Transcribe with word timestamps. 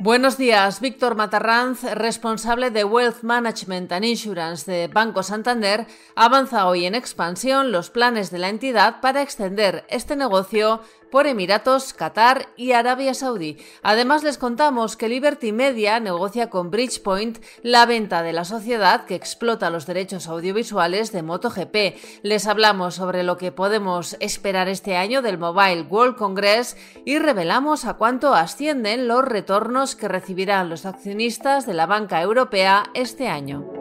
Buenos 0.00 0.38
días. 0.38 0.80
Víctor 0.80 1.16
Matarranz, 1.16 1.82
responsable 1.82 2.70
de 2.70 2.84
Wealth 2.84 3.22
Management 3.22 3.90
and 3.90 4.04
Insurance 4.04 4.70
de 4.70 4.86
Banco 4.86 5.24
Santander, 5.24 5.88
avanza 6.14 6.68
hoy 6.68 6.86
en 6.86 6.94
expansión 6.94 7.72
los 7.72 7.90
planes 7.90 8.30
de 8.30 8.38
la 8.38 8.48
entidad 8.48 9.00
para 9.00 9.22
extender 9.22 9.84
este 9.88 10.14
negocio 10.14 10.82
por 11.10 11.26
Emiratos, 11.26 11.92
Qatar 11.92 12.48
y 12.56 12.72
Arabia 12.72 13.14
Saudí. 13.14 13.58
Además, 13.82 14.22
les 14.22 14.38
contamos 14.38 14.96
que 14.96 15.08
Liberty 15.08 15.52
Media 15.52 16.00
negocia 16.00 16.50
con 16.50 16.70
Bridgepoint 16.70 17.38
la 17.62 17.86
venta 17.86 18.22
de 18.22 18.32
la 18.32 18.44
sociedad 18.44 19.04
que 19.04 19.14
explota 19.14 19.70
los 19.70 19.86
derechos 19.86 20.28
audiovisuales 20.28 21.12
de 21.12 21.22
MotoGP. 21.22 21.76
Les 22.22 22.46
hablamos 22.46 22.94
sobre 22.94 23.22
lo 23.22 23.36
que 23.36 23.52
podemos 23.52 24.16
esperar 24.20 24.68
este 24.68 24.96
año 24.96 25.22
del 25.22 25.38
Mobile 25.38 25.82
World 25.82 26.16
Congress 26.16 26.76
y 27.04 27.18
revelamos 27.18 27.84
a 27.84 27.94
cuánto 27.94 28.34
ascienden 28.34 29.08
los 29.08 29.24
retornos 29.24 29.96
que 29.96 30.08
recibirán 30.08 30.68
los 30.68 30.86
accionistas 30.86 31.66
de 31.66 31.74
la 31.74 31.86
banca 31.86 32.20
europea 32.22 32.84
este 32.94 33.28
año. 33.28 33.77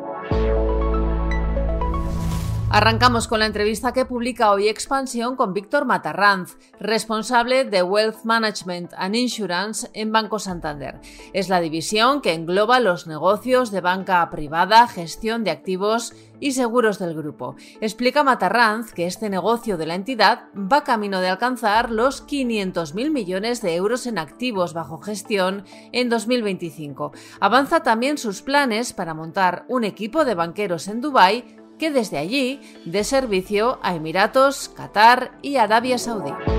Arrancamos 2.69 3.29
con 3.29 3.39
la 3.39 3.45
entrevista 3.45 3.93
que 3.93 4.03
publica 4.03 4.51
hoy 4.51 4.67
Expansión 4.67 5.37
con 5.37 5.53
Víctor 5.53 5.85
Matarranz, 5.85 6.57
responsable 6.81 7.63
de 7.63 7.81
Wealth 7.81 8.25
Management 8.25 8.91
and 8.97 9.15
Insurance 9.15 9.89
en 9.93 10.11
Banco 10.11 10.37
Santander. 10.37 10.99
Es 11.31 11.47
la 11.47 11.61
división 11.61 12.19
que 12.21 12.33
engloba 12.33 12.81
los 12.81 13.07
negocios 13.07 13.71
de 13.71 13.79
banca 13.79 14.29
privada, 14.29 14.85
gestión 14.89 15.45
de 15.45 15.51
activos 15.51 16.13
y 16.41 16.51
seguros 16.51 16.99
del 16.99 17.15
grupo. 17.15 17.55
Explica 17.79 18.23
Matarranz 18.23 18.91
que 18.91 19.07
este 19.07 19.29
negocio 19.29 19.77
de 19.77 19.85
la 19.85 19.95
entidad 19.95 20.49
va 20.53 20.83
camino 20.83 21.21
de 21.21 21.29
alcanzar 21.29 21.89
los 21.89 22.27
500.000 22.27 23.11
millones 23.11 23.61
de 23.61 23.75
euros 23.75 24.05
en 24.07 24.17
activos 24.17 24.73
bajo 24.73 24.99
gestión 24.99 25.63
en 25.93 26.09
2025. 26.09 27.13
Avanza 27.39 27.81
también 27.81 28.17
sus 28.17 28.41
planes 28.41 28.91
para 28.91 29.13
montar 29.13 29.63
un 29.69 29.85
equipo 29.85 30.25
de 30.25 30.35
banqueros 30.35 30.89
en 30.89 30.99
Dubái 30.99 31.45
que 31.77 31.91
desde 31.91 32.17
allí 32.17 32.61
dé 32.85 33.03
servicio 33.03 33.79
a 33.81 33.95
Emiratos, 33.95 34.69
Qatar 34.69 35.31
y 35.41 35.57
Arabia 35.57 35.97
Saudí. 35.97 36.56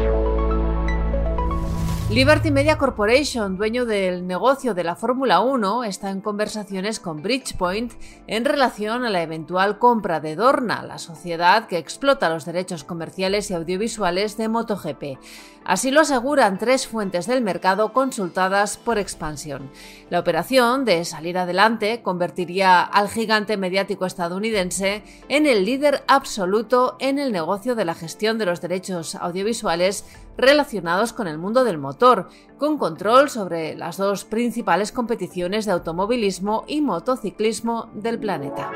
Liberty 2.10 2.50
Media 2.50 2.78
Corporation, 2.78 3.58
dueño 3.58 3.84
del 3.84 4.26
negocio 4.26 4.72
de 4.72 4.82
la 4.82 4.96
Fórmula 4.96 5.40
1, 5.40 5.84
está 5.84 6.08
en 6.08 6.22
conversaciones 6.22 7.00
con 7.00 7.22
Bridgepoint 7.22 7.92
en 8.26 8.46
relación 8.46 9.04
a 9.04 9.10
la 9.10 9.20
eventual 9.20 9.78
compra 9.78 10.18
de 10.18 10.34
Dorna, 10.34 10.82
la 10.82 10.96
sociedad 10.96 11.66
que 11.66 11.76
explota 11.76 12.30
los 12.30 12.46
derechos 12.46 12.82
comerciales 12.82 13.50
y 13.50 13.54
audiovisuales 13.54 14.38
de 14.38 14.48
MotoGP. 14.48 15.18
Así 15.66 15.90
lo 15.90 16.00
aseguran 16.00 16.56
tres 16.56 16.86
fuentes 16.86 17.26
del 17.26 17.42
mercado 17.42 17.92
consultadas 17.92 18.78
por 18.78 18.96
Expansión. 18.96 19.70
La 20.08 20.18
operación, 20.18 20.86
de 20.86 21.04
salir 21.04 21.36
adelante, 21.36 22.00
convertiría 22.00 22.80
al 22.80 23.10
gigante 23.10 23.58
mediático 23.58 24.06
estadounidense 24.06 25.02
en 25.28 25.44
el 25.44 25.66
líder 25.66 26.04
absoluto 26.08 26.96
en 27.00 27.18
el 27.18 27.32
negocio 27.32 27.74
de 27.74 27.84
la 27.84 27.94
gestión 27.94 28.38
de 28.38 28.46
los 28.46 28.62
derechos 28.62 29.14
audiovisuales 29.14 30.06
relacionados 30.38 31.12
con 31.12 31.26
el 31.26 31.36
mundo 31.36 31.64
del 31.64 31.76
motor, 31.76 31.97
con 32.58 32.78
control 32.78 33.28
sobre 33.28 33.74
las 33.74 33.96
dos 33.96 34.24
principales 34.24 34.92
competiciones 34.92 35.66
de 35.66 35.72
automovilismo 35.72 36.64
y 36.68 36.80
motociclismo 36.80 37.90
del 37.94 38.18
planeta. 38.18 38.70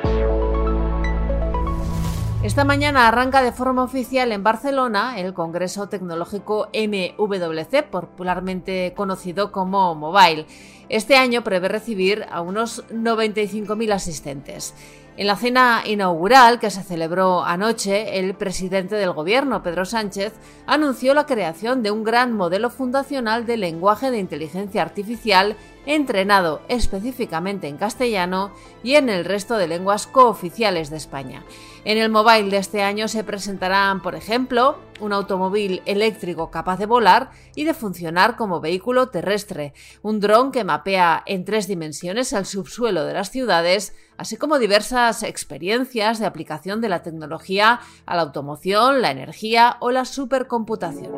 Esta 2.43 2.65
mañana 2.65 3.06
arranca 3.06 3.41
de 3.41 3.53
forma 3.53 3.84
oficial 3.84 4.33
en 4.33 4.43
Barcelona 4.43 5.20
el 5.20 5.33
Congreso 5.33 5.89
Tecnológico 5.89 6.69
MWC, 6.75 7.84
popularmente 7.89 8.95
conocido 8.97 9.53
como 9.53 9.95
Mobile. 9.95 10.47
Este 10.89 11.15
año 11.15 11.45
prevé 11.45 11.69
recibir 11.69 12.27
a 12.28 12.41
unos 12.41 12.84
95.000 12.89 13.93
asistentes. 13.93 14.75
En 15.15 15.27
la 15.27 15.37
cena 15.37 15.83
inaugural 15.85 16.59
que 16.59 16.71
se 16.71 16.83
celebró 16.83 17.45
anoche, 17.45 18.19
el 18.19 18.34
presidente 18.34 18.95
del 18.95 19.12
gobierno, 19.12 19.62
Pedro 19.62 19.84
Sánchez, 19.84 20.33
anunció 20.67 21.12
la 21.12 21.27
creación 21.27 21.83
de 21.83 21.91
un 21.91 22.03
gran 22.03 22.33
modelo 22.33 22.71
fundacional 22.71 23.45
de 23.45 23.59
lenguaje 23.59 24.11
de 24.11 24.19
inteligencia 24.19 24.81
artificial 24.81 25.56
entrenado 25.87 26.62
específicamente 26.69 27.69
en 27.69 27.76
castellano 27.76 28.53
y 28.82 28.94
en 28.94 29.09
el 29.09 29.25
resto 29.25 29.56
de 29.56 29.69
lenguas 29.69 30.06
cooficiales 30.06 30.91
de 30.91 30.97
España. 30.97 31.44
En 31.84 31.98
el 31.98 32.10
mobile 32.10 32.50
de 32.50 32.59
este 32.59 32.82
año 32.82 33.09
se 33.09 33.25
presentarán, 33.25 34.03
por 34.03 34.15
ejemplo, 34.15 34.78
un 35.00 35.12
automóvil 35.12 35.82
eléctrico 35.84 36.50
capaz 36.50 36.78
de 36.78 36.87
volar 36.87 37.31
y 37.56 37.65
de 37.65 37.75
funcionar 37.75 38.37
como 38.37 38.60
vehículo 38.60 39.09
terrestre, 39.09 39.75
un 40.00 40.21
dron 40.21 40.53
que 40.53 40.62
mapea 40.62 41.25
en 41.26 41.44
tres 41.44 41.66
dimensiones 41.66 42.32
el 42.32 42.47
subsuelo 42.47 43.04
de 43.04 43.15
las 43.15 43.31
ciudades, 43.31 43.97
así 44.16 44.37
como 44.37 44.60
diversas 44.60 45.25
experiencias 45.25 46.21
de 46.21 46.26
aplicación 46.26 46.81
de 46.81 46.88
la 46.88 47.03
tecnología 47.03 47.81
a 48.06 48.15
la 48.15 48.22
automoción, 48.22 49.03
la 49.03 49.10
energía 49.10 49.76
o 49.81 49.91
la 49.91 50.04
supercomputación. 50.04 51.12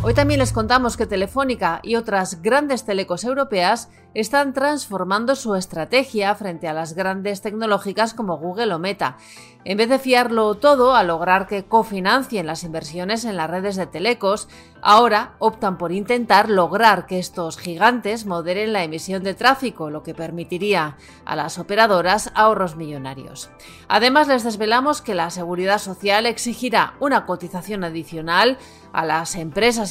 Hoy 0.00 0.14
también 0.14 0.38
les 0.38 0.52
contamos 0.52 0.96
que 0.96 1.06
Telefónica 1.06 1.80
y 1.82 1.96
otras 1.96 2.40
grandes 2.40 2.84
telecos 2.84 3.24
europeas 3.24 3.90
están 4.14 4.52
transformando 4.52 5.34
su 5.34 5.56
estrategia 5.56 6.34
frente 6.36 6.68
a 6.68 6.72
las 6.72 6.94
grandes 6.94 7.42
tecnológicas 7.42 8.14
como 8.14 8.38
Google 8.38 8.74
o 8.74 8.78
Meta. 8.78 9.16
En 9.64 9.76
vez 9.76 9.88
de 9.88 9.98
fiarlo 9.98 10.54
todo 10.54 10.94
a 10.94 11.02
lograr 11.02 11.46
que 11.46 11.66
cofinancien 11.66 12.46
las 12.46 12.64
inversiones 12.64 13.24
en 13.24 13.36
las 13.36 13.50
redes 13.50 13.76
de 13.76 13.86
telecos, 13.86 14.48
ahora 14.82 15.34
optan 15.40 15.76
por 15.76 15.92
intentar 15.92 16.48
lograr 16.48 17.06
que 17.06 17.18
estos 17.18 17.58
gigantes 17.58 18.24
moderen 18.24 18.72
la 18.72 18.84
emisión 18.84 19.24
de 19.24 19.34
tráfico, 19.34 19.90
lo 19.90 20.02
que 20.02 20.14
permitiría 20.14 20.96
a 21.24 21.36
las 21.36 21.58
operadoras 21.58 22.30
ahorros 22.34 22.76
millonarios. 22.76 23.50
Además, 23.88 24.28
les 24.28 24.44
desvelamos 24.44 25.02
que 25.02 25.14
la 25.14 25.30
Seguridad 25.30 25.78
Social 25.78 26.24
exigirá 26.24 26.94
una 27.00 27.26
cotización 27.26 27.84
adicional 27.84 28.58
a 28.92 29.04
las 29.04 29.36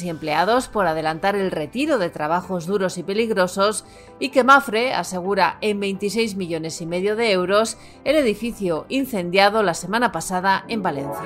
y 0.02 0.08
empleados 0.08 0.68
por 0.68 0.86
adelantar 0.86 1.36
el 1.36 1.50
retiro 1.50 1.98
de 1.98 2.10
trabajos 2.10 2.66
duros 2.66 2.98
y 2.98 3.02
peligrosos 3.02 3.84
y 4.18 4.30
que 4.30 4.44
Mafre 4.44 4.94
asegura 4.94 5.58
en 5.60 5.80
26 5.80 6.36
millones 6.36 6.80
y 6.80 6.86
medio 6.86 7.16
de 7.16 7.32
euros 7.32 7.76
el 8.04 8.16
edificio 8.16 8.86
incendiado 8.88 9.62
la 9.62 9.74
semana 9.74 10.12
pasada 10.12 10.64
en 10.68 10.82
Valencia. 10.82 11.24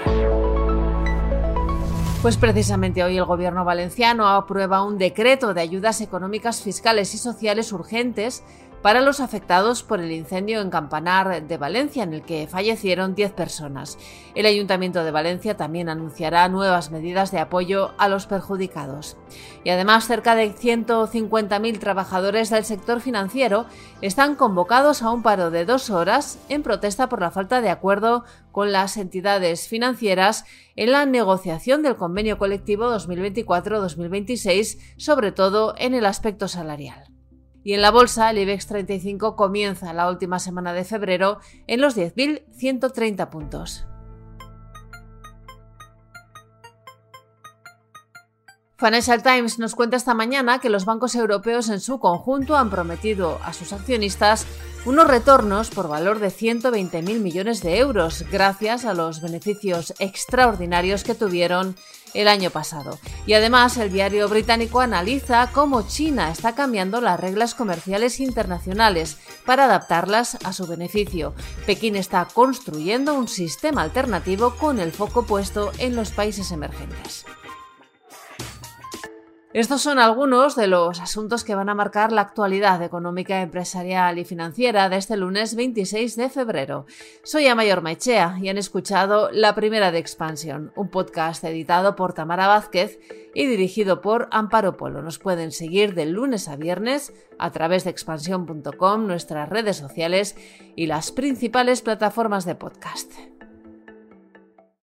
Pues 2.23 2.37
precisamente 2.37 3.03
hoy 3.03 3.17
el 3.17 3.25
gobierno 3.25 3.65
valenciano 3.65 4.29
aprueba 4.29 4.85
un 4.85 4.97
decreto 4.97 5.55
de 5.55 5.61
ayudas 5.61 6.01
económicas 6.01 6.63
fiscales 6.63 7.15
y 7.15 7.19
sociales 7.19 7.73
urgentes 7.73 8.45
para 8.83 9.01
los 9.01 9.21
afectados 9.21 9.85
por 9.85 10.01
el 10.01 10.11
incendio 10.11 10.61
en 10.61 10.71
Campanar 10.71 11.47
de 11.47 11.57
Valencia, 11.57 12.03
en 12.03 12.15
el 12.15 12.23
que 12.23 12.49
fallecieron 12.49 13.15
10 13.15 13.33
personas. 13.33 13.97
El 14.35 14.45
Ayuntamiento 14.45 15.05
de 15.05 15.13
Valencia 15.13 15.57
también 15.57 15.89
anunciará 15.89 16.49
nuevas 16.49 16.91
medidas 16.91 17.31
de 17.31 17.39
apoyo 17.39 17.93
a 17.97 18.09
los 18.09 18.27
perjudicados. 18.27 19.17
Y 19.65 19.71
además, 19.71 20.07
cerca 20.07 20.35
de 20.35 20.53
150.000 20.53 21.79
trabajadores 21.79 22.51
del 22.51 22.65
sector 22.65 23.01
financiero 23.01 23.67
están 24.01 24.35
convocados 24.35 25.03
a 25.03 25.11
un 25.11 25.23
paro 25.23 25.51
de 25.51 25.65
dos 25.65 25.89
horas 25.89 26.39
en 26.49 26.63
protesta 26.63 27.09
por 27.09 27.21
la 27.21 27.31
falta 27.31 27.61
de 27.61 27.71
acuerdo 27.71 28.25
con 28.51 28.73
las 28.73 28.97
entidades 28.97 29.69
financieras 29.69 30.45
en 30.75 30.91
la 30.91 31.07
negociación 31.07 31.83
del 31.83 31.97
convenio 31.97 32.37
colectivo 32.37 32.93
2024-2026, 32.97 34.79
sobre 34.97 35.31
todo 35.31 35.75
en 35.79 35.95
el 35.95 36.05
aspecto 36.05 36.49
salarial. 36.49 37.12
Y 37.65 37.75
en 37.75 37.83
la 37.83 37.91
bolsa, 37.91 38.31
el 38.31 38.39
IBEX 38.39 38.67
35 38.67 39.37
comienza 39.37 39.93
la 39.93 40.09
última 40.09 40.39
semana 40.39 40.73
de 40.73 40.85
febrero 40.85 41.39
en 41.67 41.81
los 41.81 41.97
10.130 41.97 43.29
puntos. 43.29 43.87
Financial 48.83 49.23
Times 49.23 49.61
nos 49.61 49.77
cuenta 49.77 49.97
esta 49.97 50.13
mañana 50.13 50.59
que 50.59 50.69
los 50.69 50.85
bancos 50.85 51.15
europeos 51.15 51.69
en 51.69 51.79
su 51.79 52.01
conjunto 52.01 52.57
han 52.57 52.69
prometido 52.69 53.39
a 53.45 53.53
sus 53.53 53.73
accionistas 53.73 54.45
unos 54.85 55.07
retornos 55.07 55.71
por 55.71 55.87
valor 55.87 56.19
de 56.19 56.31
120.000 56.31 57.21
millones 57.21 57.63
de 57.63 57.79
euros 57.79 58.25
gracias 58.33 58.85
a 58.85 58.95
los 58.95 59.23
beneficios 59.23 59.95
extraordinarios 60.01 61.05
que 61.05 61.15
tuvieron 61.15 61.77
el 62.15 62.29
año 62.29 62.51
pasado. 62.51 62.99
Y 63.27 63.35
además 63.35 63.77
el 63.77 63.93
diario 63.93 64.29
británico 64.29 64.81
analiza 64.81 65.51
cómo 65.53 65.83
China 65.83 66.31
está 66.31 66.55
cambiando 66.55 67.01
las 67.01 67.19
reglas 67.19 67.55
comerciales 67.55 68.21
internacionales 68.21 69.19
para 69.45 69.65
adaptarlas 69.65 70.39
a 70.45 70.53
su 70.53 70.67
beneficio. 70.67 71.35
Pekín 71.67 71.97
está 71.97 72.27
construyendo 72.33 73.15
un 73.15 73.29
sistema 73.29 73.83
alternativo 73.83 74.57
con 74.57 74.79
el 74.81 74.93
foco 74.93 75.25
puesto 75.25 75.73
en 75.79 75.97
los 75.97 76.11
países 76.11 76.53
emergentes. 76.53 77.25
Estos 79.55 79.83
son 79.83 79.99
algunos 79.99 80.57
de 80.57 80.67
los 80.67 80.99
asuntos 81.01 81.45
que 81.45 81.55
van 81.55 81.69
a 81.69 81.75
marcar 81.75 82.11
la 82.11 82.23
actualidad 82.23 82.83
económica, 82.83 83.43
empresarial 83.43 84.19
y 84.19 84.25
financiera 84.25 84.89
de 84.89 84.97
este 84.97 85.15
lunes 85.19 85.55
26 85.55 86.17
de 86.17 86.31
febrero. 86.31 86.87
Soy 87.23 87.47
Amayor 87.49 87.83
Maichea 87.83 88.39
y 88.41 88.49
han 88.49 88.57
escuchado 88.57 89.31
La 89.31 89.55
Primera 89.55 89.93
de 89.93 89.99
Expansión, 89.99 90.73
un 90.75 90.89
podcast 90.89 91.45
editado 91.45 91.97
por 91.97 92.15
Tamara 92.15 92.47
Vázquez 92.47 92.99
y 93.35 93.45
dirigido 93.45 94.01
por 94.01 94.29
Amparo 94.31 94.79
Polo. 94.79 95.03
Nos 95.03 95.19
pueden 95.19 95.53
seguir 95.53 95.95
de 95.95 96.07
lunes 96.07 96.49
a 96.49 96.57
viernes 96.57 97.13
a 97.39 97.51
través 97.51 97.85
de 97.85 97.91
expansión.com, 97.91 99.07
nuestras 99.07 99.51
redes 99.51 99.77
sociales 99.77 100.35
y 100.77 100.87
las 100.87 101.13
principales 101.13 101.83
plataformas 101.83 102.47
de 102.47 102.55
podcast. 102.55 103.32